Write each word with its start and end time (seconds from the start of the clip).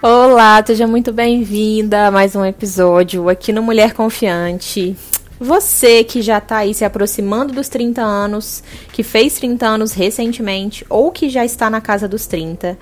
Olá, 0.00 0.62
seja 0.64 0.86
muito 0.86 1.12
bem-vinda 1.12 2.06
a 2.06 2.10
mais 2.12 2.36
um 2.36 2.44
episódio 2.44 3.28
aqui 3.28 3.52
no 3.52 3.64
Mulher 3.64 3.94
Confiante. 3.94 4.96
Você 5.40 6.04
que 6.04 6.22
já 6.22 6.38
está 6.38 6.58
aí 6.58 6.72
se 6.72 6.84
aproximando 6.84 7.52
dos 7.52 7.68
30 7.68 8.00
anos, 8.00 8.62
que 8.92 9.02
fez 9.02 9.34
30 9.34 9.66
anos 9.66 9.92
recentemente 9.92 10.86
ou 10.88 11.10
que 11.10 11.28
já 11.28 11.44
está 11.44 11.68
na 11.68 11.80
casa 11.80 12.06
dos 12.06 12.28
30 12.28 12.78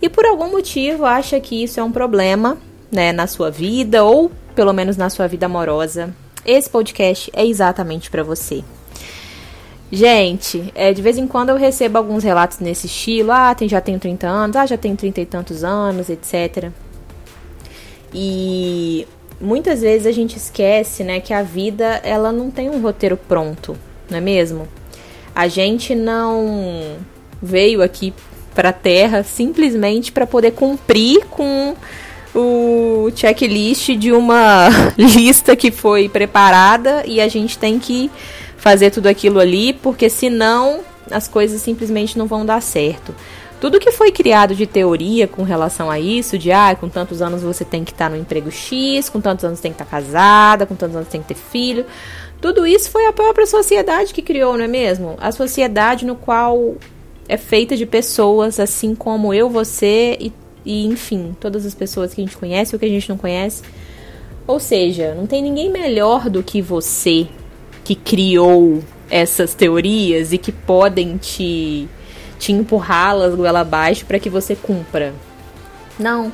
e 0.00 0.08
por 0.08 0.24
algum 0.24 0.48
motivo 0.48 1.04
acha 1.04 1.40
que 1.40 1.64
isso 1.64 1.80
é 1.80 1.82
um 1.82 1.90
problema, 1.90 2.56
né, 2.88 3.10
na 3.10 3.26
sua 3.26 3.50
vida 3.50 4.04
ou 4.04 4.30
pelo 4.54 4.72
menos 4.72 4.96
na 4.96 5.10
sua 5.10 5.26
vida 5.26 5.46
amorosa, 5.46 6.14
esse 6.46 6.70
podcast 6.70 7.32
é 7.34 7.44
exatamente 7.44 8.08
para 8.08 8.22
você. 8.22 8.62
Gente, 9.94 10.72
é, 10.74 10.92
de 10.92 11.00
vez 11.00 11.16
em 11.16 11.24
quando 11.24 11.50
eu 11.50 11.56
recebo 11.56 11.98
alguns 11.98 12.24
relatos 12.24 12.58
nesse 12.58 12.86
estilo. 12.86 13.30
Ah, 13.30 13.54
tem, 13.54 13.68
já 13.68 13.80
tenho 13.80 14.00
30 14.00 14.26
anos, 14.26 14.56
ah, 14.56 14.66
já 14.66 14.76
tenho 14.76 14.96
30 14.96 15.20
e 15.20 15.26
tantos 15.26 15.62
anos, 15.62 16.08
etc. 16.10 16.70
E 18.12 19.06
muitas 19.40 19.82
vezes 19.82 20.04
a 20.04 20.10
gente 20.10 20.36
esquece, 20.36 21.04
né, 21.04 21.20
que 21.20 21.32
a 21.32 21.42
vida 21.44 22.00
ela 22.02 22.32
não 22.32 22.50
tem 22.50 22.68
um 22.68 22.80
roteiro 22.80 23.16
pronto, 23.16 23.76
não 24.10 24.18
é 24.18 24.20
mesmo? 24.20 24.66
A 25.32 25.46
gente 25.46 25.94
não 25.94 26.96
veio 27.40 27.80
aqui 27.80 28.12
para 28.52 28.70
a 28.70 28.72
Terra 28.72 29.22
simplesmente 29.22 30.10
para 30.10 30.26
poder 30.26 30.52
cumprir 30.52 31.24
com 31.26 31.76
o 32.34 33.12
checklist 33.14 33.90
de 33.90 34.10
uma 34.10 34.68
lista 34.98 35.54
que 35.54 35.70
foi 35.70 36.08
preparada 36.08 37.04
e 37.06 37.20
a 37.20 37.28
gente 37.28 37.56
tem 37.56 37.78
que 37.78 38.10
fazer 38.64 38.90
tudo 38.90 39.08
aquilo 39.08 39.38
ali, 39.38 39.74
porque 39.74 40.08
senão 40.08 40.80
as 41.10 41.28
coisas 41.28 41.60
simplesmente 41.60 42.16
não 42.16 42.26
vão 42.26 42.46
dar 42.46 42.62
certo. 42.62 43.14
Tudo 43.60 43.78
que 43.78 43.92
foi 43.92 44.10
criado 44.10 44.54
de 44.54 44.66
teoria 44.66 45.28
com 45.28 45.42
relação 45.42 45.90
a 45.90 46.00
isso, 46.00 46.38
de 46.38 46.50
ah, 46.50 46.74
com 46.74 46.88
tantos 46.88 47.20
anos 47.20 47.42
você 47.42 47.62
tem 47.62 47.84
que 47.84 47.92
estar 47.92 48.08
no 48.08 48.16
emprego 48.16 48.50
X, 48.50 49.10
com 49.10 49.20
tantos 49.20 49.44
anos 49.44 49.60
tem 49.60 49.70
que 49.70 49.82
estar 49.82 49.84
casada, 49.84 50.64
com 50.64 50.74
tantos 50.74 50.96
anos 50.96 51.10
tem 51.10 51.20
que 51.20 51.28
ter 51.28 51.34
filho, 51.34 51.84
tudo 52.40 52.66
isso 52.66 52.90
foi 52.90 53.04
a 53.04 53.12
própria 53.12 53.46
sociedade 53.46 54.14
que 54.14 54.22
criou, 54.22 54.56
não 54.56 54.64
é 54.64 54.68
mesmo? 54.68 55.14
A 55.20 55.30
sociedade 55.30 56.06
no 56.06 56.16
qual 56.16 56.76
é 57.28 57.36
feita 57.36 57.76
de 57.76 57.84
pessoas 57.84 58.58
assim 58.58 58.94
como 58.94 59.34
eu, 59.34 59.50
você 59.50 60.16
e, 60.18 60.32
e 60.64 60.86
enfim, 60.86 61.36
todas 61.38 61.66
as 61.66 61.74
pessoas 61.74 62.14
que 62.14 62.22
a 62.22 62.24
gente 62.24 62.38
conhece 62.38 62.74
ou 62.74 62.78
que 62.78 62.86
a 62.86 62.88
gente 62.88 63.10
não 63.10 63.18
conhece. 63.18 63.62
Ou 64.46 64.58
seja, 64.58 65.14
não 65.14 65.26
tem 65.26 65.42
ninguém 65.42 65.70
melhor 65.70 66.30
do 66.30 66.42
que 66.42 66.62
você 66.62 67.28
que 67.84 67.94
criou 67.94 68.82
essas 69.10 69.54
teorias 69.54 70.32
e 70.32 70.38
que 70.38 70.50
podem 70.50 71.18
te, 71.18 71.86
te 72.38 72.52
empurrá-las 72.52 73.34
goela 73.34 73.60
abaixo 73.60 74.06
para 74.06 74.18
que 74.18 74.30
você 74.30 74.56
cumpra. 74.56 75.14
Não. 75.98 76.32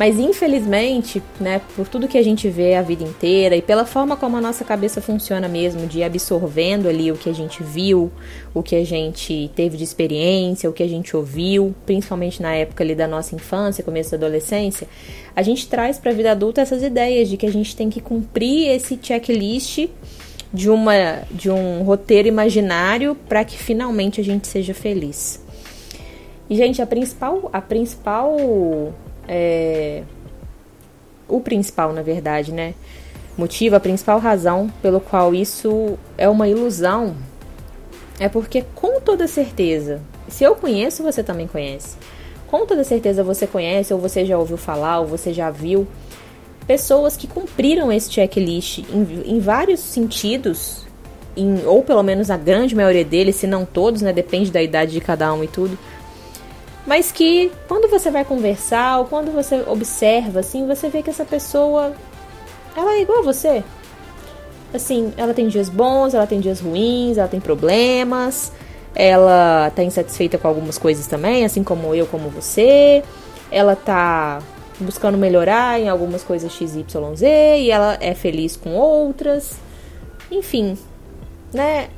Mas 0.00 0.18
infelizmente, 0.18 1.22
né, 1.38 1.60
por 1.76 1.86
tudo 1.86 2.08
que 2.08 2.16
a 2.16 2.22
gente 2.22 2.48
vê 2.48 2.74
a 2.74 2.80
vida 2.80 3.04
inteira 3.04 3.54
e 3.54 3.60
pela 3.60 3.84
forma 3.84 4.16
como 4.16 4.34
a 4.34 4.40
nossa 4.40 4.64
cabeça 4.64 4.98
funciona 4.98 5.46
mesmo, 5.46 5.86
de 5.86 6.02
absorvendo 6.02 6.88
ali 6.88 7.12
o 7.12 7.16
que 7.16 7.28
a 7.28 7.34
gente 7.34 7.62
viu, 7.62 8.10
o 8.54 8.62
que 8.62 8.76
a 8.76 8.84
gente 8.84 9.50
teve 9.54 9.76
de 9.76 9.84
experiência, 9.84 10.70
o 10.70 10.72
que 10.72 10.82
a 10.82 10.88
gente 10.88 11.14
ouviu, 11.14 11.74
principalmente 11.84 12.40
na 12.40 12.54
época 12.54 12.82
ali 12.82 12.94
da 12.94 13.06
nossa 13.06 13.34
infância, 13.34 13.84
começo 13.84 14.12
da 14.12 14.16
adolescência, 14.16 14.88
a 15.36 15.42
gente 15.42 15.68
traz 15.68 15.98
para 15.98 16.12
a 16.12 16.14
vida 16.14 16.30
adulta 16.30 16.62
essas 16.62 16.82
ideias 16.82 17.28
de 17.28 17.36
que 17.36 17.44
a 17.44 17.52
gente 17.52 17.76
tem 17.76 17.90
que 17.90 18.00
cumprir 18.00 18.70
esse 18.70 18.98
checklist 19.02 19.86
de, 20.52 20.68
uma, 20.70 21.22
de 21.30 21.50
um 21.50 21.82
roteiro 21.82 22.28
imaginário 22.28 23.16
para 23.28 23.44
que 23.44 23.56
finalmente 23.56 24.20
a 24.20 24.24
gente 24.24 24.46
seja 24.46 24.74
feliz. 24.74 25.40
E, 26.48 26.56
gente, 26.56 26.82
a 26.82 26.86
principal. 26.86 27.48
A 27.52 27.60
principal. 27.60 28.36
É, 29.28 30.02
o 31.28 31.40
principal, 31.40 31.92
na 31.92 32.02
verdade, 32.02 32.52
né? 32.52 32.74
Motivo, 33.38 33.76
a 33.76 33.80
principal 33.80 34.18
razão 34.18 34.68
pelo 34.82 35.00
qual 35.00 35.32
isso 35.32 35.96
é 36.18 36.28
uma 36.28 36.48
ilusão 36.48 37.14
é 38.18 38.28
porque, 38.28 38.64
com 38.74 39.00
toda 39.00 39.26
certeza, 39.26 40.02
se 40.28 40.44
eu 40.44 40.54
conheço, 40.54 41.02
você 41.02 41.22
também 41.22 41.46
conhece. 41.46 41.96
Com 42.48 42.66
toda 42.66 42.84
certeza 42.84 43.22
você 43.22 43.46
conhece, 43.46 43.94
ou 43.94 44.00
você 44.00 44.26
já 44.26 44.36
ouviu 44.36 44.58
falar, 44.58 45.00
ou 45.00 45.06
você 45.06 45.32
já 45.32 45.50
viu 45.50 45.86
pessoas 46.70 47.16
que 47.16 47.26
cumpriram 47.26 47.90
esse 47.90 48.12
checklist 48.12 48.78
em, 48.78 49.22
em 49.26 49.40
vários 49.40 49.80
sentidos, 49.80 50.86
em, 51.36 51.66
ou 51.66 51.82
pelo 51.82 52.00
menos 52.00 52.30
a 52.30 52.36
grande 52.36 52.76
maioria 52.76 53.04
deles, 53.04 53.34
se 53.34 53.46
não 53.48 53.64
todos, 53.64 54.02
né? 54.02 54.12
Depende 54.12 54.52
da 54.52 54.62
idade 54.62 54.92
de 54.92 55.00
cada 55.00 55.34
um 55.34 55.42
e 55.42 55.48
tudo. 55.48 55.76
Mas 56.86 57.10
que 57.10 57.50
quando 57.66 57.90
você 57.90 58.08
vai 58.08 58.24
conversar 58.24 59.00
ou 59.00 59.06
quando 59.06 59.32
você 59.32 59.64
observa, 59.66 60.38
assim, 60.38 60.64
você 60.64 60.88
vê 60.88 61.02
que 61.02 61.10
essa 61.10 61.24
pessoa 61.24 61.92
ela 62.76 62.92
é 62.92 63.02
igual 63.02 63.18
a 63.18 63.22
você. 63.22 63.64
Assim, 64.72 65.12
ela 65.16 65.34
tem 65.34 65.48
dias 65.48 65.68
bons, 65.68 66.14
ela 66.14 66.24
tem 66.28 66.38
dias 66.38 66.60
ruins, 66.60 67.18
ela 67.18 67.26
tem 67.26 67.40
problemas, 67.40 68.52
ela 68.94 69.72
tá 69.74 69.82
insatisfeita 69.82 70.38
com 70.38 70.46
algumas 70.46 70.78
coisas 70.78 71.08
também, 71.08 71.44
assim 71.44 71.64
como 71.64 71.92
eu, 71.96 72.06
como 72.06 72.30
você. 72.30 73.02
Ela 73.50 73.74
tá 73.74 74.40
buscando 74.82 75.18
melhorar 75.18 75.80
em 75.80 75.88
algumas 75.88 76.22
coisas 76.22 76.52
XYZ 76.52 77.22
e 77.22 77.70
ela 77.70 77.96
é 78.00 78.14
feliz 78.14 78.56
com 78.56 78.74
outras. 78.74 79.56
Enfim, 80.30 80.76
né? 81.52 81.88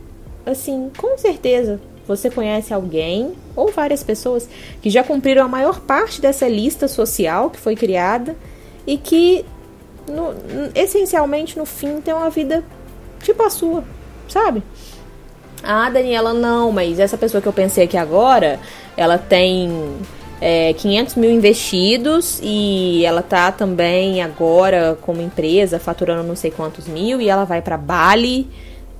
Assim, 0.44 0.91
com 0.97 1.16
certeza 1.16 1.81
você 2.06 2.28
conhece 2.28 2.75
alguém 2.75 3.32
ou 3.54 3.70
várias 3.70 4.03
pessoas 4.03 4.48
que 4.81 4.91
já 4.91 5.04
cumpriram 5.04 5.44
a 5.44 5.48
maior 5.48 5.81
parte 5.81 6.20
dessa 6.20 6.48
lista 6.48 6.88
social 6.88 7.48
que 7.48 7.59
foi 7.59 7.76
criada 7.76 8.37
e 8.87 8.99
que 8.99 9.44
no, 10.09 10.34
essencialmente 10.75 11.56
no 11.56 11.64
fim 11.64 12.00
tem 12.00 12.12
uma 12.12 12.28
vida 12.28 12.64
tipo 13.22 13.43
a 13.43 13.50
sua, 13.50 13.84
sabe? 14.28 14.62
Ah, 15.62 15.88
Daniela, 15.91 16.34
não, 16.34 16.72
mas 16.72 16.99
essa 16.99 17.16
pessoa 17.16 17.41
que 17.41 17.47
eu 17.47 17.53
pensei 17.53 17.84
aqui 17.84 17.97
agora, 17.97 18.59
ela 18.97 19.16
tem 19.16 19.97
é, 20.45 20.73
500 20.73 21.15
mil 21.15 21.31
investidos 21.31 22.41
e 22.43 23.05
ela 23.05 23.23
tá 23.23 23.53
também 23.53 24.21
agora 24.21 24.99
como 25.01 25.23
empresa 25.23 25.79
faturando 25.79 26.27
não 26.27 26.35
sei 26.35 26.51
quantos 26.51 26.89
mil 26.89 27.21
e 27.21 27.29
ela 27.29 27.45
vai 27.45 27.63
para 27.63 27.79
Bali 27.79 28.51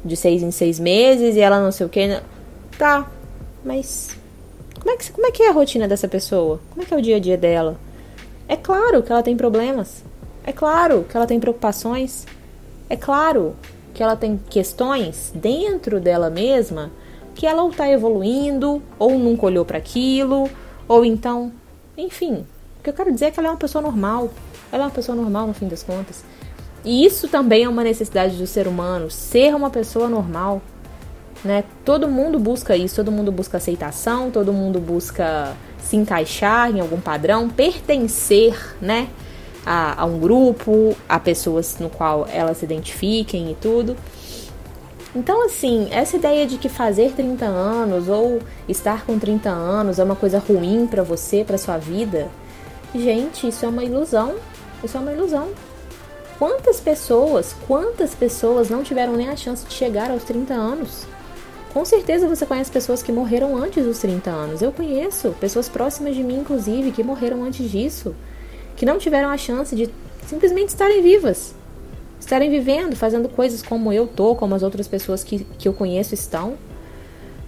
de 0.05 0.15
seis 0.15 0.41
em 0.41 0.53
seis 0.53 0.79
meses 0.79 1.35
e 1.35 1.41
ela 1.41 1.61
não 1.61 1.73
sei 1.73 1.85
o 1.85 1.89
que. 1.89 2.21
Tá, 2.79 3.11
mas 3.65 4.11
como 4.79 4.95
é, 4.95 4.97
que, 4.97 5.11
como 5.11 5.27
é 5.27 5.33
que 5.33 5.43
é 5.43 5.49
a 5.49 5.53
rotina 5.53 5.89
dessa 5.89 6.07
pessoa? 6.07 6.61
Como 6.71 6.81
é 6.81 6.85
que 6.87 6.95
é 6.95 6.97
o 6.97 7.03
dia 7.03 7.17
a 7.17 7.19
dia 7.19 7.37
dela? 7.37 7.77
É 8.47 8.55
claro 8.55 9.03
que 9.03 9.11
ela 9.11 9.23
tem 9.25 9.37
problemas. 9.37 10.05
É 10.45 10.53
claro 10.53 11.05
que 11.09 11.17
ela 11.17 11.27
tem 11.27 11.41
preocupações. 11.41 12.25
É 12.89 12.95
claro 12.97 13.57
que 13.93 14.01
ela 14.01 14.15
tem 14.15 14.41
questões 14.49 15.33
dentro 15.35 15.99
dela 15.99 16.31
mesma 16.31 16.93
que 17.35 17.49
ela 17.49 17.65
ou 17.65 17.71
está 17.71 17.91
evoluindo 17.91 18.81
ou 18.97 19.19
nunca 19.19 19.47
olhou 19.47 19.65
para 19.65 19.79
aquilo 19.79 20.49
ou 20.89 21.05
então, 21.05 21.53
enfim, 21.97 22.45
o 22.79 22.83
que 22.83 22.91
eu 22.91 22.95
quero 22.95 23.13
dizer 23.13 23.27
é 23.27 23.31
que 23.31 23.39
ela 23.39 23.49
é 23.49 23.51
uma 23.53 23.57
pessoa 23.57 23.83
normal. 23.83 24.31
Ela 24.71 24.85
é 24.85 24.87
uma 24.87 24.93
pessoa 24.93 25.15
normal 25.15 25.47
no 25.47 25.55
fim 25.55 25.69
das 25.69 25.83
contas. 25.83 26.25
E 26.85 27.05
isso 27.05 27.29
também 27.29 27.65
é 27.65 27.69
uma 27.69 27.85
necessidade 27.85 28.37
do 28.37 28.47
ser 28.47 28.67
humano, 28.67 29.11
ser 29.11 29.55
uma 29.55 29.71
pessoa 29.71 30.09
normal. 30.09 30.61
Né? 31.45 31.65
Todo 31.85 32.09
mundo 32.09 32.39
busca 32.39 32.77
isso, 32.77 32.97
todo 32.97 33.13
mundo 33.13 33.31
busca 33.31 33.59
aceitação, 33.59 34.31
todo 34.31 34.53
mundo 34.53 34.81
busca 34.81 35.55
se 35.79 35.97
encaixar 35.97 36.71
em 36.71 36.81
algum 36.81 37.01
padrão, 37.01 37.49
pertencer, 37.49 38.77
né? 38.81 39.09
A, 39.65 40.03
a 40.03 40.05
um 40.05 40.19
grupo, 40.19 40.97
a 41.09 41.21
pessoas 41.21 41.79
no 41.79 41.89
qual 41.89 42.27
elas 42.33 42.59
se 42.59 42.65
identifiquem 42.65 43.51
e 43.51 43.55
tudo. 43.55 43.97
Então, 45.15 45.45
assim, 45.45 45.89
essa 45.91 46.17
ideia 46.17 46.47
de 46.47 46.57
que 46.57 46.71
fazer 46.71 47.13
30 47.13 47.45
anos 47.45 48.09
ou 48.09 48.41
estar 48.67 49.05
com 49.05 49.19
30 49.19 49.51
anos 49.51 49.99
é 49.99 50.05
uma 50.05 50.17
coisa 50.17 50.39
ruim 50.39 50.87
para 50.87 51.03
você, 51.03 51.45
para 51.45 51.59
sua 51.59 51.77
vida, 51.77 52.31
gente, 52.95 53.47
isso 53.47 53.65
é 53.67 53.69
uma 53.69 53.85
ilusão. 53.85 54.35
Isso 54.83 54.97
é 54.97 55.01
uma 55.01 55.13
ilusão. 55.13 55.51
Quantas 56.39 56.81
pessoas, 56.81 57.55
quantas 57.69 58.15
pessoas 58.15 58.69
não 58.69 58.83
tiveram 58.83 59.13
nem 59.13 59.29
a 59.29 59.37
chance 59.37 59.65
de 59.65 59.73
chegar 59.73 60.11
aos 60.11 60.25
30 60.25 60.55
anos? 60.55 61.07
Com 61.73 61.85
certeza 61.85 62.27
você 62.27 62.45
conhece 62.45 62.71
pessoas 62.71 63.03
que 63.03 63.13
morreram 63.13 63.57
antes 63.57 63.85
dos 63.85 63.99
30 63.99 64.31
anos. 64.31 64.61
Eu 64.61 64.73
conheço 64.73 65.35
pessoas 65.39 65.69
próximas 65.69 66.17
de 66.17 66.23
mim, 66.23 66.41
inclusive, 66.41 66.91
que 66.91 67.05
morreram 67.05 67.45
antes 67.45 67.71
disso, 67.71 68.15
que 68.77 68.85
não 68.85 68.99
tiveram 68.99 69.31
a 69.31 69.37
chance 69.39 69.77
de 69.77 69.89
simplesmente 70.27 70.71
estarem 70.71 71.01
vivas 71.01 71.55
estarem 72.33 72.49
vivendo, 72.49 72.97
fazendo 72.97 73.29
coisas 73.29 73.63
como 73.63 73.93
eu 73.93 74.07
tô, 74.07 74.35
como 74.35 74.55
as 74.55 74.63
outras 74.63 74.89
pessoas 74.89 75.23
que, 75.23 75.45
que 75.59 75.69
eu 75.69 75.75
conheço 75.75 76.15
estão. 76.15 76.55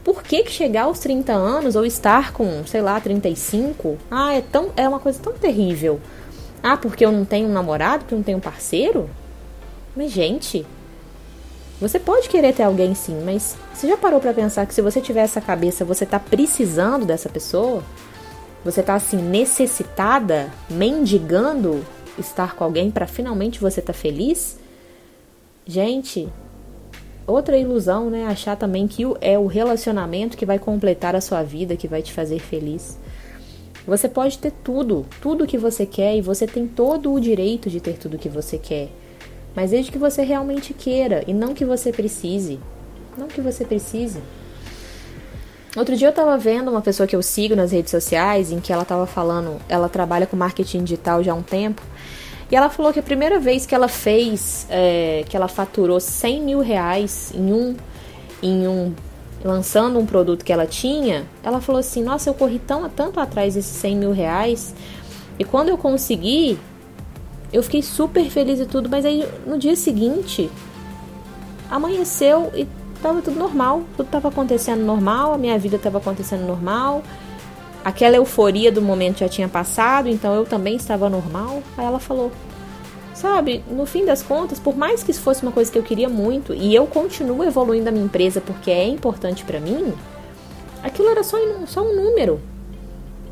Por 0.05 0.23
que, 0.23 0.43
que 0.43 0.53
chegar 0.53 0.83
aos 0.83 0.99
30 0.99 1.33
anos 1.33 1.75
ou 1.75 1.87
estar 1.87 2.35
com, 2.35 2.63
sei 2.67 2.83
lá, 2.83 3.01
35, 3.01 3.97
ah, 4.11 4.35
é, 4.35 4.43
tão, 4.43 4.69
é 4.77 4.87
uma 4.87 5.01
coisa 5.01 5.19
tão 5.19 5.33
terrível. 5.33 5.99
Ah, 6.63 6.77
porque 6.77 7.05
eu 7.05 7.11
não 7.11 7.25
tenho 7.25 7.49
um 7.49 7.53
namorado, 7.53 8.01
porque 8.01 8.13
eu 8.13 8.19
não 8.19 8.23
tenho 8.23 8.37
um 8.37 8.43
parceiro? 8.43 9.09
Mas, 9.97 10.13
gente, 10.13 10.67
você 11.81 11.99
pode 11.99 12.29
querer 12.29 12.53
ter 12.53 12.65
alguém 12.65 12.95
sim, 12.95 13.23
mas 13.25 13.57
você 13.73 13.89
já 13.89 13.97
parou 13.97 14.21
para 14.21 14.35
pensar 14.35 14.67
que 14.67 14.75
se 14.75 14.83
você 14.83 15.01
tiver 15.01 15.23
essa 15.23 15.41
cabeça, 15.41 15.83
você 15.83 16.05
tá 16.05 16.21
precisando 16.21 17.07
dessa 17.07 17.31
pessoa? 17.31 17.83
Você 18.63 18.83
tá 18.83 18.95
assim 18.95 19.17
necessitada, 19.17 20.53
mendigando 20.69 21.83
estar 22.19 22.55
com 22.55 22.65
alguém 22.65 22.91
para 22.91 23.07
finalmente 23.07 23.59
você 23.61 23.81
tá 23.81 23.95
feliz? 23.95 24.63
Gente, 25.67 26.29
outra 27.27 27.57
ilusão, 27.57 28.11
né? 28.11 28.27
Achar 28.27 28.55
também 28.55 28.87
que 28.87 29.03
é 29.21 29.39
o 29.39 29.47
relacionamento 29.47 30.37
que 30.37 30.45
vai 30.45 30.59
completar 30.59 31.17
a 31.17 31.21
sua 31.21 31.43
vida, 31.43 31.77
que 31.77 31.89
vai 31.89 32.03
te 32.03 32.13
fazer 32.13 32.39
feliz. 32.39 32.99
Você 33.87 34.09
pode 34.09 34.39
ter 34.39 34.51
tudo, 34.51 35.07
tudo 35.23 35.47
que 35.47 35.57
você 35.59 35.87
quer 35.87 36.17
e 36.17 36.21
você 36.21 36.47
tem 36.47 36.67
todo 36.67 37.13
o 37.13 37.21
direito 37.21 37.71
de 37.71 37.81
ter 37.81 37.99
tudo 37.99 38.19
que 38.19 38.29
você 38.29 38.59
quer. 38.59 38.89
Mas 39.55 39.71
desde 39.71 39.91
que 39.91 39.99
você 39.99 40.23
realmente 40.23 40.75
queira 40.75 41.23
e 41.27 41.33
não 41.33 41.55
que 41.55 41.65
você 41.65 41.93
precise. 41.93 42.59
Não 43.17 43.29
que 43.29 43.41
você 43.41 43.65
precise. 43.65 44.21
Outro 45.77 45.97
dia 45.97 46.09
eu 46.09 46.13
tava 46.13 46.37
vendo 46.39 46.71
uma 46.71 46.81
pessoa 46.81 47.07
que 47.07 47.17
eu 47.17 47.23
sigo 47.23 47.57
nas 47.57 47.73
redes 47.73 47.91
sociais 47.91 48.53
em 48.53 48.61
que 48.61 48.73
ela 48.73 48.85
tava 48.85 49.07
falando, 49.07 49.61
ela 49.69 49.89
trabalha 49.89 50.27
com 50.27 50.37
marketing 50.37 50.85
digital 50.85 51.23
já 51.23 51.33
há 51.33 51.35
um 51.35 51.43
tempo, 51.43 51.83
e 52.51 52.57
ela 52.57 52.69
falou 52.69 52.93
que 52.93 53.01
a 53.01 53.03
primeira 53.03 53.39
vez 53.39 53.67
que 53.67 53.75
ela 53.75 53.89
fez, 53.89 54.67
é, 54.71 55.25
que 55.29 55.37
ela 55.37 55.49
faturou 55.49 55.99
100 55.99 56.43
mil 56.43 56.61
reais 56.61 57.33
em 57.35 57.53
um, 57.53 57.77
em 58.43 58.69
um, 58.69 58.95
lançando 59.43 59.99
um 59.99 60.07
produto 60.07 60.45
que 60.45 60.53
ela 60.53 60.67
tinha, 60.67 61.25
ela 61.43 61.61
falou 61.61 61.81
assim, 61.81 62.03
nossa, 62.03 62.29
eu 62.31 62.35
corri 62.35 62.59
tão, 62.59 62.89
tanto 62.89 63.19
atrás 63.21 63.55
desses 63.55 63.77
100 63.77 63.97
mil 63.97 64.13
reais, 64.13 64.75
e 65.39 65.45
quando 65.45 65.69
eu 65.69 65.79
consegui, 65.79 66.59
eu 67.53 67.63
fiquei 67.63 67.83
super 67.83 68.25
feliz 68.31 68.61
e 68.61 68.67
tudo, 68.67 68.89
mas 68.89 69.05
aí 69.05 69.27
no 69.47 69.59
dia 69.59 69.77
seguinte, 69.77 70.51
amanheceu 71.71 72.51
e 72.55 72.67
tava 73.03 73.21
tudo 73.21 73.39
normal, 73.39 73.83
tudo 73.97 74.09
tava 74.09 74.29
acontecendo 74.29 74.83
normal, 74.83 75.35
a 75.35 75.39
minha 75.39 75.59
vida 75.59 75.79
tava 75.79 75.99
acontecendo 75.99 76.47
normal. 76.47 77.03
Aquela 77.85 78.17
euforia 78.17 78.73
do 78.73 78.81
momento 78.81 79.19
já 79.19 79.29
tinha 79.29 79.49
passado, 79.49 80.09
então 80.09 80.35
eu 80.35 80.47
também 80.47 80.75
estava 80.75 81.11
normal. 81.11 81.63
Aí 81.77 81.85
ela 81.85 82.01
falou: 82.01 82.33
Sabe, 83.13 83.63
no 83.71 83.87
fim 83.87 84.05
das 84.05 84.23
contas, 84.23 84.59
por 84.59 84.77
mais 84.77 85.03
que 85.03 85.11
isso 85.11 85.21
fosse 85.21 85.43
uma 85.43 85.53
coisa 85.53 85.71
que 85.71 85.79
eu 85.79 85.83
queria 85.83 86.09
muito 86.09 86.55
e 86.55 86.75
eu 86.75 86.87
continuo 86.87 87.45
evoluindo 87.45 87.89
a 87.89 87.93
minha 87.93 88.05
empresa 88.05 88.41
porque 88.41 88.71
é 88.71 88.89
importante 88.89 89.45
para 89.45 89.61
mim, 89.61 89.93
aquilo 90.83 91.09
era 91.09 91.23
só, 91.23 91.37
só 91.67 91.83
um 91.83 91.95
número. 91.95 92.41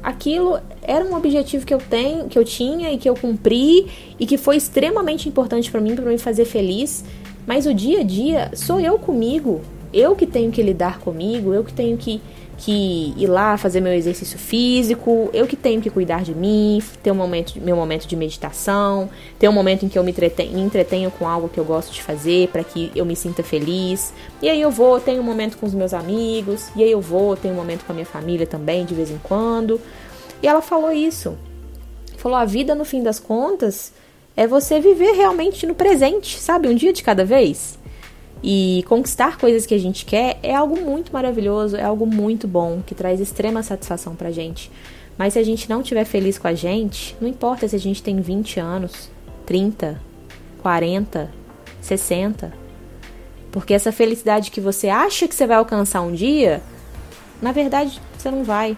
Aquilo 0.03 0.59
era 0.83 1.05
um 1.05 1.15
objetivo 1.15 1.65
que 1.65 1.73
eu 1.73 1.79
tenho, 1.79 2.29
que 2.29 2.39
eu 2.39 2.45
tinha 2.45 2.93
e 2.93 2.99
que 2.99 3.09
eu 3.09 3.15
cumpri 3.15 3.87
e 4.19 4.27
que 4.27 4.37
foi 4.37 4.57
extremamente 4.57 5.29
importante 5.29 5.71
para 5.71 5.81
mim, 5.81 5.95
para 5.95 6.05
me 6.05 6.19
fazer 6.19 6.45
feliz. 6.45 7.05
Mas 7.47 7.67
o 7.67 7.75
dia 7.75 8.01
a 8.01 8.03
dia 8.03 8.51
sou 8.55 8.81
eu 8.81 8.99
comigo. 8.99 9.61
Eu 9.93 10.17
que 10.17 10.27
tenho 10.27 10.51
que 10.51 10.63
lidar 10.63 10.99
comigo, 11.01 11.53
eu 11.53 11.63
que 11.63 11.73
tenho 11.73 11.97
que, 11.97 12.21
que 12.59 13.15
ir 13.17 13.27
lá 13.27 13.57
fazer 13.57 13.81
meu 13.81 13.93
exercício 13.93 14.39
físico, 14.39 15.31
eu 15.33 15.47
que 15.47 15.57
tenho 15.57 15.81
que 15.81 15.91
cuidar 15.91 16.23
de 16.23 16.35
mim, 16.35 16.83
ter 17.03 17.11
um 17.11 17.15
momento, 17.15 17.61
meu 17.61 17.77
momento 17.77 18.07
de 18.07 18.15
meditação, 18.15 19.11
ter 19.39 19.49
um 19.49 19.53
momento 19.53 19.85
em 19.85 19.89
que 19.89 19.99
eu 19.99 20.05
me 20.05 20.11
entretenho, 20.11 20.59
entretenho 20.59 21.11
com 21.11 21.29
algo 21.29 21.49
que 21.49 21.59
eu 21.59 21.65
gosto 21.65 21.93
de 21.93 22.03
fazer 22.03 22.49
para 22.49 22.63
que 22.63 22.93
eu 22.95 23.05
me 23.05 23.17
sinta 23.17 23.43
feliz. 23.43 24.13
E 24.41 24.49
aí 24.49 24.61
eu 24.61 24.71
vou, 24.71 25.01
tenho 25.01 25.21
um 25.21 25.25
momento 25.25 25.57
com 25.57 25.67
os 25.67 25.75
meus 25.75 25.93
amigos, 25.93 26.69
e 26.77 26.83
aí 26.83 26.91
eu 26.91 27.01
vou, 27.01 27.37
tenho 27.37 27.55
um 27.55 27.57
momento 27.57 27.85
com 27.85 27.93
a 27.93 27.95
minha 27.95 28.07
família 28.07 28.47
também, 28.47 28.85
de 28.85 28.95
vez 28.95 29.11
em 29.11 29.19
quando. 29.23 29.81
E 30.43 30.47
ela 30.47 30.63
falou 30.63 30.93
isso. 30.93 31.37
Falou: 32.17 32.39
a 32.39 32.45
vida, 32.45 32.75
no 32.75 32.85
fim 32.85 33.03
das 33.03 33.19
contas, 33.19 33.93
é 34.37 34.47
você 34.47 34.81
viver 34.81 35.13
realmente 35.13 35.67
no 35.67 35.75
presente, 35.75 36.39
sabe? 36.39 36.69
Um 36.69 36.75
dia 36.75 36.93
de 36.93 37.03
cada 37.03 37.25
vez. 37.25 37.79
E 38.43 38.85
conquistar 38.89 39.39
coisas 39.39 39.65
que 39.65 39.75
a 39.75 39.79
gente 39.79 40.05
quer 40.05 40.39
é 40.43 40.55
algo 40.55 40.81
muito 40.81 41.13
maravilhoso, 41.13 41.77
é 41.77 41.83
algo 41.83 42.05
muito 42.05 42.49
bom, 42.49 42.83
que 42.85 42.95
traz 42.95 43.21
extrema 43.21 43.63
satisfação 43.63 44.17
pra 44.17 44.33
gente. 44.33 44.71
Mas 45.17 45.35
se 45.35 45.39
a 45.39 45.45
gente 45.45 45.69
não 45.71 45.83
estiver 45.83 46.05
feliz 46.05 46.39
com 46.39 46.49
a 46.49 46.55
gente, 46.55 47.17
não 47.21 47.29
importa 47.29 47.69
se 47.69 47.77
a 47.77 47.79
gente 47.79 48.03
tem 48.03 48.21
20 48.21 48.59
anos, 48.59 49.11
30, 49.47 50.01
40, 50.61 51.31
60. 51.81 52.53
Porque 53.53 53.75
essa 53.75 53.93
felicidade 53.93 54.51
que 54.51 54.61
você 54.61 54.89
acha 54.89 55.29
que 55.29 55.35
você 55.35 55.47
vai 55.47 55.59
alcançar 55.59 56.01
um 56.01 56.13
dia, 56.13 56.63
na 57.41 57.53
verdade 57.53 58.01
você 58.19 58.31
não 58.31 58.43
vai. 58.43 58.77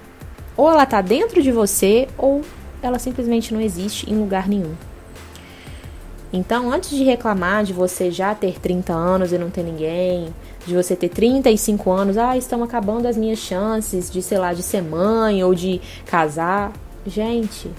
Ou 0.57 0.69
ela 0.71 0.85
tá 0.85 1.01
dentro 1.01 1.43
de 1.43 1.51
você, 1.51 2.09
ou 2.19 2.43
ela 2.83 2.99
simplesmente 2.99 3.55
não 3.55 3.61
existe 3.61 4.11
em 4.11 4.19
lugar 4.19 4.49
nenhum. 4.49 4.75
Então, 6.37 6.73
antes 6.73 6.91
de 6.91 7.05
reclamar 7.05 7.63
de 7.63 7.73
você 7.73 8.11
já 8.11 8.35
ter 8.35 8.59
30 8.59 8.93
anos 8.93 9.33
e 9.33 9.39
não 9.39 9.51
ter 9.51 9.63
ninguém, 9.63 10.35
de 10.67 10.75
você 10.75 10.97
ter 10.97 11.09
35 11.09 11.93
anos, 11.93 12.19
ah, 12.19 12.37
estão 12.37 12.65
acabando 12.65 13.07
as 13.07 13.17
minhas 13.17 13.39
chances 13.39 14.11
de, 14.11 14.21
sei 14.21 14.39
lá, 14.39 14.53
de 14.53 14.61
ser 14.61 14.83
mãe 14.83 15.45
ou 15.45 15.55
de 15.55 15.81
casar. 16.05 16.73
Gente, 17.07 17.71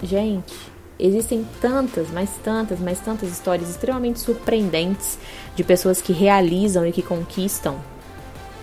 gente, 0.00 0.54
existem 1.00 1.44
tantas, 1.60 2.08
mais 2.12 2.30
tantas, 2.44 2.78
mais 2.78 3.00
tantas 3.00 3.28
histórias 3.28 3.68
extremamente 3.68 4.20
surpreendentes 4.20 5.18
de 5.56 5.64
pessoas 5.64 6.00
que 6.00 6.12
realizam 6.12 6.86
e 6.86 6.92
que 6.92 7.02
conquistam 7.02 7.74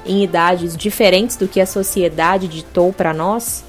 em 0.05 0.23
idades 0.23 0.77
diferentes 0.77 1.35
do 1.35 1.49
que 1.49 1.59
a 1.59 1.65
sociedade 1.65 2.47
ditou 2.47 2.93
para 2.93 3.13
nós. 3.13 3.61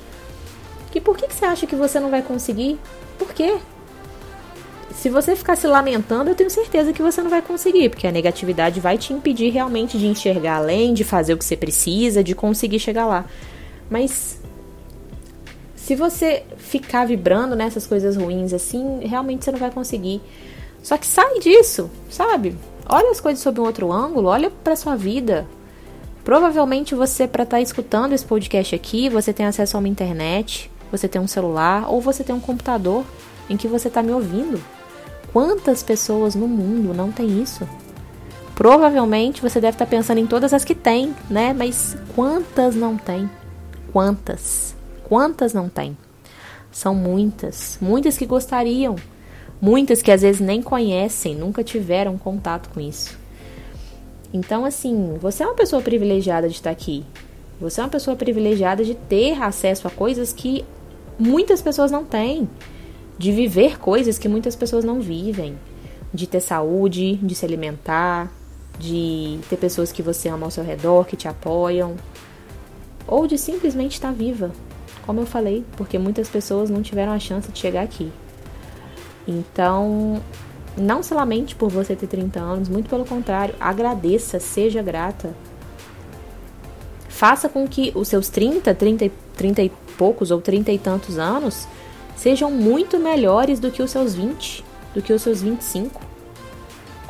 Que 0.93 1.01
por 1.01 1.17
que, 1.17 1.27
que 1.27 1.35
você 1.35 1.45
acha 1.45 1.67
que 1.67 1.75
você 1.75 1.99
não 1.99 2.13
vai 2.13 2.23
conseguir? 2.23 2.79
Por 3.19 3.35
quê? 3.35 3.59
Se 4.95 5.11
você 5.11 5.37
ficar 5.37 5.57
se 5.57 5.67
lamentando, 5.67 6.31
eu 6.31 6.35
tenho 6.35 6.49
certeza 6.49 6.93
que 6.93 7.03
você 7.03 7.21
não 7.21 7.29
vai 7.29 7.43
conseguir, 7.43 7.91
porque 7.91 8.07
a 8.07 8.13
negatividade 8.13 8.81
vai 8.81 8.97
te 8.97 9.13
impedir 9.13 9.51
realmente 9.51 9.99
de 9.99 10.07
enxergar 10.07 10.57
além, 10.57 10.95
de 10.95 11.05
fazer 11.05 11.35
o 11.35 11.37
que 11.37 11.45
você 11.45 11.57
precisa, 11.57 12.25
de 12.25 12.35
conseguir 12.35 12.79
chegar 12.79 13.05
lá. 13.05 13.27
Mas 13.91 14.41
se 15.77 15.95
você 15.95 16.45
ficar 16.57 17.07
vibrando 17.07 17.55
nessas 17.55 17.87
coisas 17.87 18.17
ruins 18.17 18.55
assim, 18.55 19.01
realmente 19.01 19.45
você 19.45 19.53
não 19.53 19.59
vai 19.59 19.71
conseguir. 19.71 20.23
Só 20.83 20.97
que 20.97 21.07
sai 21.07 21.39
disso, 21.41 21.91
sabe? 22.09 22.57
Olha 22.89 23.11
as 23.11 23.21
coisas 23.21 23.43
sob 23.43 23.61
um 23.61 23.65
outro 23.65 23.93
ângulo, 23.93 24.29
olha 24.29 24.51
para 24.51 24.77
sua 24.77 24.97
vida. 24.97 25.47
Provavelmente 26.25 26.95
você 26.95 27.29
para 27.29 27.43
estar 27.43 27.59
tá 27.59 27.63
escutando 27.63 28.15
esse 28.15 28.25
podcast 28.25 28.75
aqui, 28.75 29.11
você 29.11 29.33
tem 29.33 29.45
acesso 29.45 29.77
a 29.77 29.81
uma 29.81 29.89
internet, 29.89 30.71
você 30.91 31.07
tem 31.07 31.21
um 31.21 31.29
celular 31.29 31.93
ou 31.93 32.01
você 32.01 32.25
tem 32.25 32.35
um 32.35 32.41
computador 32.41 33.05
em 33.51 33.57
que 33.57 33.69
você 33.69 33.89
está 33.89 34.03
me 34.03 34.13
ouvindo. 34.13 34.59
Quantas 35.35 35.83
pessoas 35.83 36.37
no 36.37 36.47
mundo 36.47 36.95
não 36.95 37.11
tem 37.11 37.43
isso? 37.43 37.69
Provavelmente 38.55 39.43
você 39.43 39.61
deve 39.61 39.75
estar 39.75 39.87
pensando 39.87 40.19
em 40.19 40.29
todas 40.29 40.55
as 40.55 40.65
que 40.65 40.77
tem, 40.77 41.13
né? 41.29 41.53
Mas 41.53 41.97
quantas 42.15 42.77
não 42.77 42.97
tem? 42.97 43.29
Quantas? 43.93 44.77
Quantas 45.03 45.53
não 45.53 45.69
tem? 45.69 45.99
São 46.71 46.95
muitas, 46.95 47.77
muitas 47.81 48.17
que 48.17 48.27
gostariam, 48.27 48.95
muitas 49.61 50.03
que 50.03 50.13
às 50.13 50.23
vezes 50.23 50.41
nem 50.41 50.63
conhecem, 50.63 51.35
nunca 51.35 51.65
tiveram 51.65 52.17
contato 52.17 52.71
com 52.71 52.81
isso. 52.81 53.19
Então, 54.33 54.65
assim, 54.65 55.19
você 55.21 55.43
é 55.43 55.47
uma 55.47 55.57
pessoa 55.57 55.83
privilegiada 55.83 56.49
de 56.49 56.55
estar 56.55 56.71
aqui. 56.71 57.05
Você 57.61 57.81
é 57.81 57.85
uma 57.85 57.91
pessoa 57.91 58.17
privilegiada 58.17 58.85
de 58.85 58.95
ter 58.95 59.43
acesso 59.43 59.89
a 59.89 59.91
coisas 59.91 60.33
que 60.33 60.65
muitas 61.19 61.61
pessoas 61.61 61.91
não 61.91 62.05
têm 62.05 62.49
de 63.19 63.33
viver 63.33 63.79
coisas 63.79 64.19
que 64.19 64.29
muitas 64.29 64.57
pessoas 64.57 64.85
não 64.85 65.01
vivem, 65.01 65.59
de 66.13 66.27
ter 66.27 66.41
saúde, 66.41 67.17
de 67.17 67.35
se 67.35 67.45
alimentar, 67.45 68.33
de 68.79 69.39
ter 69.49 69.57
pessoas 69.57 69.93
que 69.93 70.03
você 70.03 70.29
ama 70.29 70.47
ao 70.47 70.51
seu 70.51 70.65
redor, 70.65 71.05
que 71.07 71.17
te 71.17 71.29
apoiam, 71.29 71.97
ou 73.07 73.27
de 73.27 73.39
simplesmente 73.39 73.93
estar 73.93 74.13
viva, 74.13 74.51
como 75.07 75.21
eu 75.21 75.27
falei, 75.27 75.65
porque 75.77 75.99
muitas 75.99 76.29
pessoas 76.29 76.71
não 76.71 76.83
tiveram 76.83 77.13
a 77.13 77.19
chance 77.19 77.51
de 77.51 77.59
chegar 77.59 77.83
aqui. 77.83 78.11
Então, 79.27 80.21
não 80.77 81.03
se 81.03 81.15
lamente 81.15 81.55
por 81.55 81.71
você 81.71 81.95
ter 81.95 82.07
30 82.07 82.41
anos, 82.41 82.69
muito 82.69 82.91
pelo 82.91 83.05
contrário, 83.05 83.55
agradeça, 83.61 84.41
seja 84.41 84.83
grata. 84.83 85.35
Faça 87.09 87.49
com 87.49 87.67
que 87.67 87.93
os 87.95 88.09
seus 88.09 88.29
30, 88.29 88.75
30, 88.75 89.11
30 89.37 89.63
e 89.63 89.73
poucos 89.97 90.31
ou 90.31 90.41
30 90.41 90.73
e 90.73 90.79
tantos 90.79 91.19
anos 91.19 91.67
sejam 92.17 92.51
muito 92.51 92.99
melhores 92.99 93.59
do 93.59 93.71
que 93.71 93.83
os 93.83 93.91
seus 93.91 94.15
20, 94.15 94.65
do 94.95 95.03
que 95.03 95.13
os 95.13 95.23
seus 95.23 95.43
25. 95.43 96.01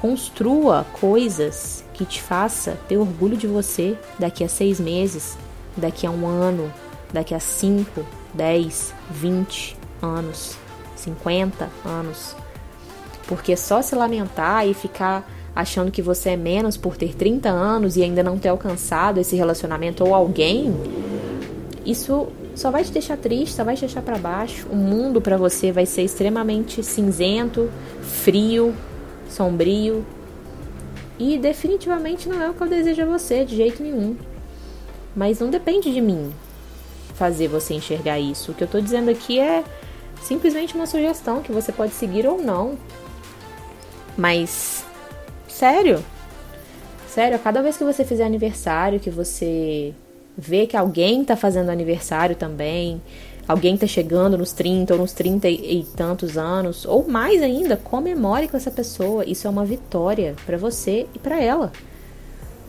Construa 0.01 0.85
coisas 1.01 1.85
que 1.95 2.05
te 2.05 2.21
faça 2.21 2.79
ter 2.89 2.99
orgulho 2.99 3.37
de 3.37 3.47
você 3.47 3.97
daqui 4.19 4.45
a 4.45 4.49
seis 4.49 4.79
meses, 4.79 5.37
daqui 5.77 6.07
a 6.07 6.11
um 6.11 6.27
ano, 6.27 6.73
daqui 7.13 7.35
a 7.35 7.41
5, 7.41 8.05
10, 8.35 8.93
20 9.11 9.77
anos, 10.03 10.57
50 10.97 11.71
anos. 11.85 12.37
Porque 13.27 13.57
só 13.57 13.81
se 13.81 13.95
lamentar 13.95 14.69
e 14.69 14.75
ficar 14.75 15.31
achando 15.55 15.91
que 15.91 16.03
você 16.03 16.31
é 16.31 16.37
menos 16.37 16.77
por 16.77 16.97
ter 16.97 17.15
30 17.15 17.49
anos 17.49 17.97
e 17.97 18.03
ainda 18.03 18.23
não 18.23 18.37
ter 18.37 18.49
alcançado 18.49 19.21
esse 19.21 19.37
relacionamento 19.37 20.05
ou 20.05 20.15
alguém, 20.15 20.75
isso 21.87 22.29
só 22.55 22.71
vai 22.71 22.85
te 22.85 22.93
deixar 22.93 23.17
triste, 23.17 23.55
só 23.55 23.65
vai 23.65 23.75
te 23.75 23.81
deixar 23.81 24.03
para 24.03 24.17
baixo. 24.19 24.67
O 24.71 24.77
mundo 24.77 25.21
para 25.21 25.37
você 25.37 25.73
vai 25.73 25.87
ser 25.87 26.03
extremamente 26.03 26.83
cinzento, 26.83 27.71
frio, 28.03 28.75
sombrio. 29.29 30.05
E 31.19 31.39
definitivamente 31.39 32.29
não 32.29 32.43
é 32.43 32.51
o 32.51 32.55
que 32.55 32.63
eu 32.63 32.69
desejo 32.69 33.03
a 33.03 33.07
você, 33.07 33.45
de 33.45 33.57
jeito 33.57 33.83
nenhum. 33.83 34.17
Mas 35.15 35.41
não 35.41 35.51
depende 35.51 35.93
de 35.93 36.01
mim. 36.01 36.33
fazer 37.15 37.49
você 37.49 37.75
enxergar 37.75 38.19
isso. 38.19 38.53
O 38.53 38.55
que 38.55 38.65
eu 38.65 38.69
tô 38.69 38.81
dizendo 38.81 39.11
aqui 39.11 39.39
é 39.39 39.65
simplesmente 40.23 40.75
uma 40.75 40.87
sugestão 40.87 41.43
que 41.43 41.53
você 41.53 41.73
pode 41.73 41.93
seguir 41.93 42.27
ou 42.27 42.43
não. 42.43 42.77
Mas, 44.17 44.85
sério, 45.49 46.05
sério, 47.09 47.39
cada 47.39 47.63
vez 47.63 47.77
que 47.77 47.85
você 47.85 48.05
fizer 48.05 48.25
aniversário, 48.25 49.01
que 49.01 49.11
você 49.11 49.95
vê 50.37 50.67
que 50.67 50.77
alguém 50.77 51.25
tá 51.25 51.37
fazendo 51.37 51.71
aniversário 51.71 52.37
também, 52.37 53.01
alguém 53.47 53.77
tá 53.77 53.87
chegando 53.87 54.37
nos 54.37 54.53
30 54.53 54.95
ou 54.95 55.01
nos 55.01 55.13
30 55.13 55.49
e, 55.49 55.81
e 55.81 55.85
tantos 55.97 56.37
anos, 56.37 56.85
ou 56.85 57.07
mais 57.09 57.43
ainda, 57.43 57.77
comemore 57.77 58.49
com 58.49 58.57
essa 58.57 58.71
pessoa. 58.71 59.25
Isso 59.25 59.47
é 59.47 59.51
uma 59.51 59.65
vitória 59.65 60.35
para 60.45 60.57
você 60.57 61.07
e 61.15 61.19
para 61.19 61.41
ela. 61.41 61.73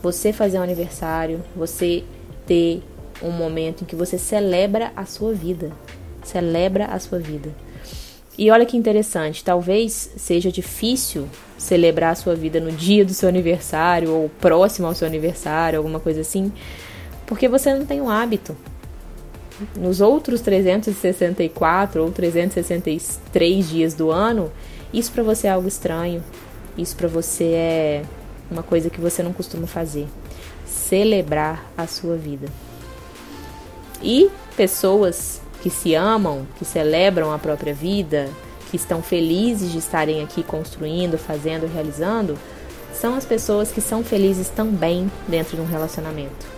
Você 0.02 0.32
fazer 0.32 0.58
um 0.58 0.62
aniversário, 0.62 1.42
você 1.54 2.04
ter 2.46 2.82
um 3.22 3.30
momento 3.30 3.82
em 3.82 3.86
que 3.86 3.96
você 3.96 4.18
celebra 4.18 4.92
a 4.94 5.04
sua 5.04 5.32
vida. 5.32 5.72
Celebra 6.22 6.86
a 6.86 6.98
sua 6.98 7.18
vida. 7.18 7.50
E 8.38 8.50
olha 8.50 8.66
que 8.66 8.76
interessante, 8.76 9.42
talvez 9.42 10.10
seja 10.16 10.52
difícil 10.52 11.26
celebrar 11.56 12.12
a 12.12 12.14
sua 12.14 12.34
vida 12.34 12.60
no 12.60 12.70
dia 12.70 13.02
do 13.02 13.14
seu 13.14 13.30
aniversário 13.30 14.12
ou 14.12 14.28
próximo 14.28 14.86
ao 14.86 14.94
seu 14.94 15.06
aniversário, 15.06 15.78
alguma 15.78 15.98
coisa 15.98 16.20
assim, 16.20 16.52
porque 17.26 17.48
você 17.48 17.74
não 17.74 17.84
tem 17.84 18.00
o 18.00 18.04
um 18.04 18.10
hábito. 18.10 18.56
Nos 19.74 20.00
outros 20.00 20.40
364 20.42 22.02
ou 22.02 22.10
363 22.10 23.68
dias 23.68 23.94
do 23.94 24.10
ano, 24.10 24.52
isso 24.92 25.10
para 25.12 25.22
você 25.22 25.46
é 25.46 25.50
algo 25.50 25.66
estranho. 25.66 26.22
Isso 26.76 26.94
para 26.94 27.08
você 27.08 27.44
é 27.44 28.02
uma 28.50 28.62
coisa 28.62 28.90
que 28.90 29.00
você 29.00 29.22
não 29.22 29.32
costuma 29.32 29.66
fazer. 29.66 30.06
Celebrar 30.66 31.64
a 31.76 31.86
sua 31.86 32.16
vida. 32.16 32.48
E 34.02 34.30
pessoas 34.56 35.40
que 35.62 35.70
se 35.70 35.94
amam, 35.94 36.46
que 36.58 36.64
celebram 36.64 37.32
a 37.32 37.38
própria 37.38 37.72
vida, 37.72 38.28
que 38.70 38.76
estão 38.76 39.02
felizes 39.02 39.72
de 39.72 39.78
estarem 39.78 40.22
aqui 40.22 40.42
construindo, 40.42 41.16
fazendo, 41.16 41.66
realizando, 41.66 42.38
são 42.92 43.14
as 43.14 43.24
pessoas 43.24 43.70
que 43.72 43.80
são 43.80 44.04
felizes 44.04 44.48
também 44.48 45.10
dentro 45.26 45.56
de 45.56 45.62
um 45.62 45.66
relacionamento. 45.66 46.55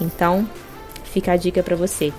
Então, 0.00 0.48
fica 1.04 1.32
a 1.32 1.36
dica 1.36 1.62
para 1.62 1.76
você. 1.76 2.12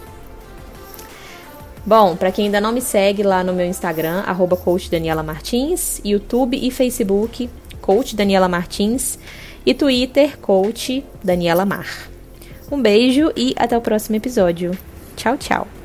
Bom, 1.86 2.16
para 2.16 2.32
quem 2.32 2.46
ainda 2.46 2.60
não 2.60 2.72
me 2.72 2.82
segue 2.82 3.24
lá 3.24 3.44
no 3.44 3.54
meu 3.54 3.66
Instagram, 3.66 4.24
arroba 4.26 4.58
Coach 4.58 4.92
Daniela 4.92 5.24
Martins, 5.24 6.02
YouTube 6.04 6.60
e 6.62 6.70
Facebook, 6.70 7.50
Coach 7.82 8.16
Daniela 8.16 8.50
Martins, 8.50 9.18
e 9.66 9.74
Twitter, 9.74 10.38
Coach 10.38 11.04
Daniela 11.22 11.66
Mar. 11.66 12.10
Um 12.72 12.82
beijo 12.82 13.32
e 13.36 13.54
até 13.58 13.78
o 13.78 13.82
próximo 13.82 14.16
episódio. 14.16 14.72
Tchau, 15.16 15.38
tchau. 15.38 15.77